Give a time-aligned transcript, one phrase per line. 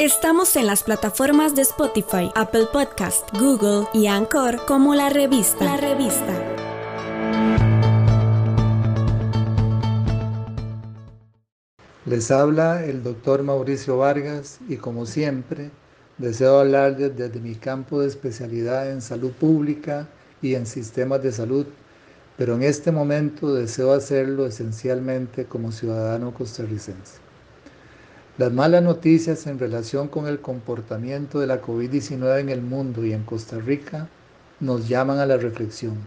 [0.00, 5.64] Estamos en las plataformas de Spotify, Apple Podcast, Google y Anchor como la revista.
[5.64, 6.34] La revista.
[12.06, 15.70] Les habla el doctor Mauricio Vargas y como siempre
[16.18, 20.08] deseo hablarles desde mi campo de especialidad en salud pública
[20.42, 21.66] y en sistemas de salud,
[22.36, 27.23] pero en este momento deseo hacerlo esencialmente como ciudadano costarricense.
[28.36, 33.12] Las malas noticias en relación con el comportamiento de la COVID-19 en el mundo y
[33.12, 34.08] en Costa Rica
[34.58, 35.98] nos llaman a la reflexión,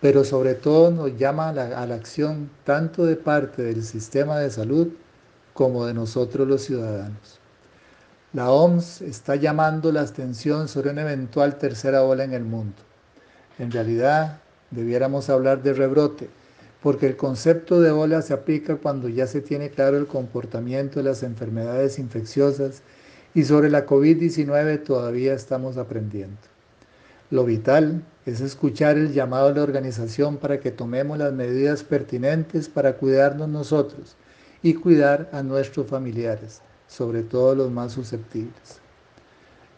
[0.00, 4.38] pero sobre todo nos llaman a la, a la acción tanto de parte del sistema
[4.38, 4.90] de salud
[5.52, 7.40] como de nosotros los ciudadanos.
[8.32, 12.76] La OMS está llamando la atención sobre una eventual tercera ola en el mundo.
[13.58, 14.38] En realidad,
[14.70, 16.30] debiéramos hablar de rebrote,
[16.82, 21.04] porque el concepto de ola se aplica cuando ya se tiene claro el comportamiento de
[21.04, 22.82] las enfermedades infecciosas
[23.34, 26.38] y sobre la COVID-19 todavía estamos aprendiendo.
[27.30, 32.68] Lo vital es escuchar el llamado de la organización para que tomemos las medidas pertinentes
[32.68, 34.16] para cuidarnos nosotros
[34.62, 38.80] y cuidar a nuestros familiares, sobre todo los más susceptibles.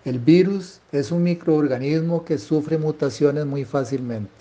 [0.04, 4.32] El virus es un microorganismo que sufre mutaciones muy fácilmente.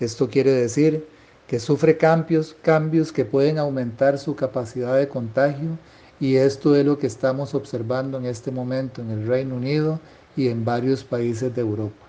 [0.00, 1.06] Esto quiere decir
[1.48, 5.78] que sufre cambios, cambios que pueden aumentar su capacidad de contagio
[6.20, 9.98] y esto es lo que estamos observando en este momento en el Reino Unido
[10.36, 12.04] y en varios países de Europa.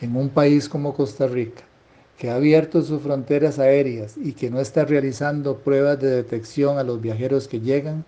[0.00, 1.62] En un país como Costa Rica,
[2.18, 6.82] que ha abierto sus fronteras aéreas y que no está realizando pruebas de detección a
[6.82, 8.04] los viajeros que llegan,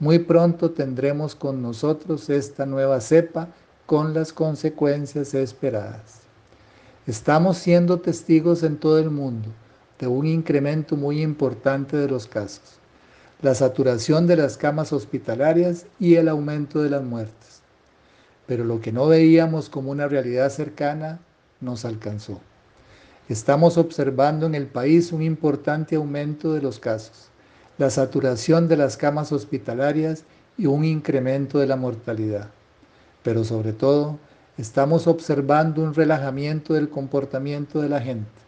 [0.00, 3.50] muy pronto tendremos con nosotros esta nueva cepa
[3.86, 6.22] con las consecuencias esperadas.
[7.06, 9.48] Estamos siendo testigos en todo el mundo
[9.98, 12.78] de un incremento muy importante de los casos,
[13.40, 17.62] la saturación de las camas hospitalarias y el aumento de las muertes.
[18.46, 21.20] Pero lo que no veíamos como una realidad cercana
[21.60, 22.40] nos alcanzó.
[23.28, 27.28] Estamos observando en el país un importante aumento de los casos,
[27.78, 30.24] la saturación de las camas hospitalarias
[30.58, 32.50] y un incremento de la mortalidad.
[33.22, 34.18] Pero sobre todo,
[34.58, 38.42] estamos observando un relajamiento del comportamiento de la gente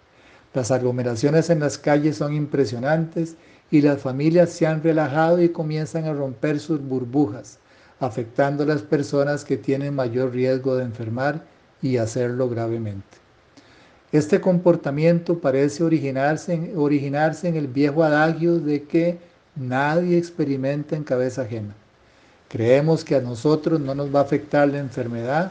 [0.54, 3.34] las aglomeraciones en las calles son impresionantes
[3.70, 7.58] y las familias se han relajado y comienzan a romper sus burbujas,
[7.98, 11.44] afectando a las personas que tienen mayor riesgo de enfermar
[11.82, 13.18] y hacerlo gravemente.
[14.12, 19.18] Este comportamiento parece originarse, en el viejo adagio de que
[19.56, 21.74] nadie experimenta en cabeza ajena.
[22.48, 25.50] Creemos que a nosotros no nos va a afectar la enfermedad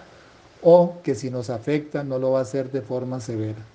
[0.61, 3.72] o que si nos afecta no lo va a hacer de forma severa.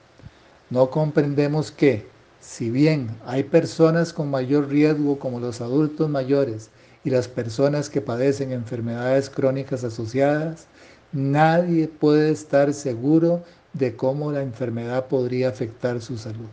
[0.70, 2.04] No comprendemos que,
[2.40, 6.68] si bien hay personas con mayor riesgo como los adultos mayores
[7.04, 10.66] y las personas que padecen enfermedades crónicas asociadas,
[11.10, 13.42] nadie puede estar seguro
[13.72, 16.48] de cómo la enfermedad podría afectar su salud.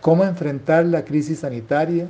[0.00, 2.08] ¿Cómo enfrentar la crisis sanitaria?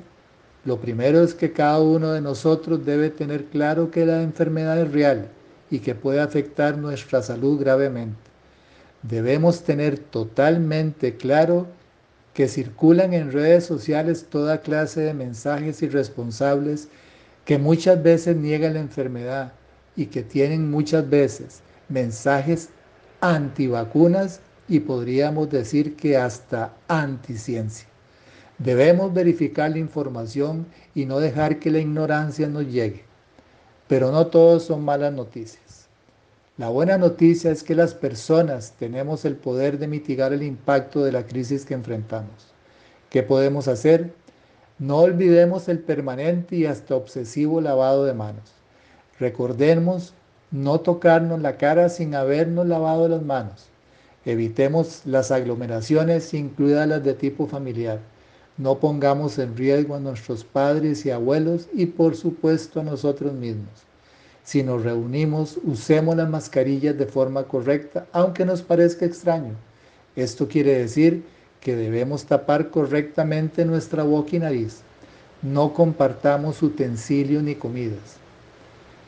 [0.66, 4.92] Lo primero es que cada uno de nosotros debe tener claro que la enfermedad es
[4.92, 5.28] real
[5.70, 8.31] y que puede afectar nuestra salud gravemente
[9.02, 11.66] debemos tener totalmente claro
[12.34, 16.88] que circulan en redes sociales toda clase de mensajes irresponsables
[17.44, 19.52] que muchas veces niegan la enfermedad
[19.96, 22.70] y que tienen muchas veces mensajes
[23.20, 27.86] antivacunas y podríamos decir que hasta anticiencia.
[28.58, 33.04] Debemos verificar la información y no dejar que la ignorancia nos llegue.
[33.88, 35.61] Pero no todos son malas noticias.
[36.58, 41.10] La buena noticia es que las personas tenemos el poder de mitigar el impacto de
[41.10, 42.52] la crisis que enfrentamos.
[43.08, 44.12] ¿Qué podemos hacer?
[44.78, 48.52] No olvidemos el permanente y hasta obsesivo lavado de manos.
[49.18, 50.12] Recordemos
[50.50, 53.70] no tocarnos la cara sin habernos lavado las manos.
[54.26, 57.98] Evitemos las aglomeraciones, incluidas las de tipo familiar.
[58.58, 63.86] No pongamos en riesgo a nuestros padres y abuelos y por supuesto a nosotros mismos.
[64.44, 69.54] Si nos reunimos, usemos las mascarillas de forma correcta, aunque nos parezca extraño.
[70.16, 71.22] Esto quiere decir
[71.60, 74.80] que debemos tapar correctamente nuestra boca y nariz.
[75.42, 78.16] No compartamos utensilios ni comidas.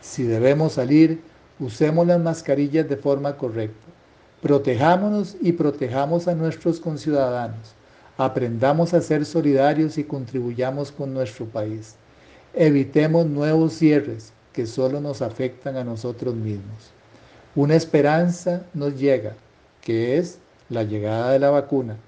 [0.00, 1.20] Si debemos salir,
[1.58, 3.86] usemos las mascarillas de forma correcta.
[4.40, 7.74] Protejámonos y protejamos a nuestros conciudadanos.
[8.16, 11.96] Aprendamos a ser solidarios y contribuyamos con nuestro país.
[12.52, 16.92] Evitemos nuevos cierres, que solo nos afectan a nosotros mismos.
[17.54, 19.34] Una esperanza nos llega,
[19.82, 20.38] que es
[20.70, 21.98] la llegada de la vacuna,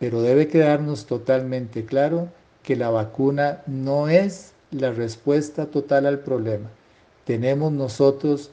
[0.00, 2.28] pero debe quedarnos totalmente claro
[2.64, 6.68] que la vacuna no es la respuesta total al problema,
[7.24, 8.50] tenemos nosotros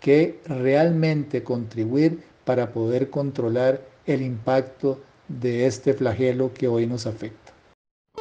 [0.00, 7.53] que realmente contribuir para poder controlar el impacto de este flagelo que hoy nos afecta.